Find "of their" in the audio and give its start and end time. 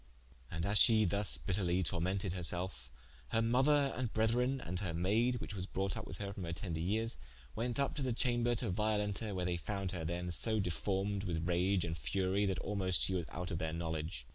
13.51-13.73